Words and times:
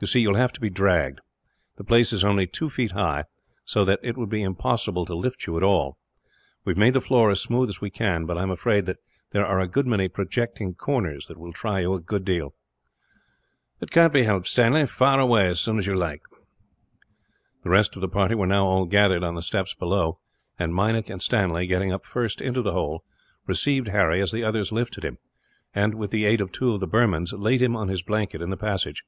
You 0.00 0.06
see, 0.08 0.18
you 0.18 0.30
will 0.30 0.36
have 0.36 0.52
to 0.54 0.60
be 0.60 0.68
dragged. 0.68 1.20
The 1.76 1.84
place 1.84 2.12
is 2.12 2.24
only 2.24 2.44
two 2.48 2.68
feet 2.68 2.90
high, 2.90 3.26
so 3.64 3.84
that 3.84 4.00
it 4.02 4.16
would 4.16 4.30
be 4.30 4.42
impossible 4.42 5.04
to 5.06 5.14
lift 5.14 5.46
you 5.46 5.56
at 5.56 5.62
all. 5.62 5.96
We 6.64 6.72
have 6.72 6.76
made 6.76 6.94
the 6.94 7.00
floor 7.00 7.30
as 7.30 7.40
smooth 7.40 7.68
as 7.68 7.80
we 7.80 7.88
can, 7.88 8.26
but 8.26 8.36
I 8.36 8.42
am 8.42 8.50
afraid 8.50 8.86
that 8.86 8.96
there 9.30 9.46
are 9.46 9.60
a 9.60 9.68
good 9.68 9.86
many 9.86 10.08
projecting 10.08 10.74
corners, 10.74 11.28
that 11.28 11.38
will 11.38 11.52
try 11.52 11.78
you 11.78 11.94
a 11.94 12.00
good 12.00 12.24
deal." 12.24 12.52
"It 13.80 13.92
cannot 13.92 14.12
be 14.12 14.24
helped, 14.24 14.48
Stanley. 14.48 14.84
Fire 14.88 15.20
away, 15.20 15.46
as 15.46 15.60
soon 15.60 15.78
as 15.78 15.86
you 15.86 15.94
like." 15.94 16.22
The 17.62 17.70
rest 17.70 17.94
of 17.94 18.00
the 18.02 18.08
party 18.08 18.34
were 18.34 18.44
now 18.48 18.66
all 18.66 18.86
gathered, 18.86 19.22
on 19.22 19.36
the 19.36 19.40
steps 19.42 19.72
below; 19.72 20.18
and 20.58 20.74
Meinik 20.74 21.10
and 21.10 21.22
Stanley, 21.22 21.68
getting 21.68 21.92
up 21.92 22.04
first 22.04 22.40
into 22.40 22.60
the 22.60 22.72
hole, 22.72 23.04
received 23.46 23.86
Harry 23.86 24.20
as 24.20 24.32
the 24.32 24.42
others 24.42 24.72
lifted 24.72 25.04
him 25.04 25.18
and, 25.72 25.94
with 25.94 26.10
the 26.10 26.24
aid 26.24 26.40
of 26.40 26.50
two 26.50 26.72
of 26.74 26.80
the 26.80 26.88
Burmans, 26.88 27.32
laid 27.32 27.62
him 27.62 27.76
on 27.76 27.86
his 27.86 28.02
blanket 28.02 28.42
in 28.42 28.50
the 28.50 28.56
passage. 28.56 29.04